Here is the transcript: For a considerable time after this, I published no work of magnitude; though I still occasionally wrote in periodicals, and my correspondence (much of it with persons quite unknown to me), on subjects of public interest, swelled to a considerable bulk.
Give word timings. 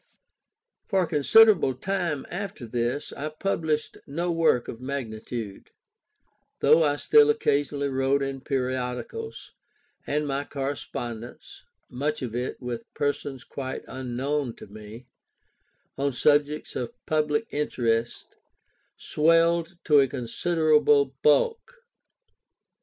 For 0.87 1.03
a 1.03 1.07
considerable 1.07 1.75
time 1.75 2.25
after 2.31 2.65
this, 2.65 3.13
I 3.13 3.29
published 3.29 3.99
no 4.07 4.31
work 4.31 4.67
of 4.67 4.81
magnitude; 4.81 5.69
though 6.59 6.83
I 6.83 6.95
still 6.95 7.29
occasionally 7.29 7.87
wrote 7.87 8.23
in 8.23 8.41
periodicals, 8.41 9.51
and 10.07 10.25
my 10.25 10.43
correspondence 10.43 11.61
(much 11.87 12.23
of 12.23 12.33
it 12.33 12.59
with 12.59 12.91
persons 12.95 13.43
quite 13.43 13.83
unknown 13.87 14.55
to 14.55 14.65
me), 14.65 15.05
on 15.99 16.13
subjects 16.13 16.75
of 16.75 16.93
public 17.05 17.45
interest, 17.51 18.25
swelled 18.97 19.77
to 19.83 19.99
a 19.99 20.07
considerable 20.07 21.13
bulk. 21.21 21.75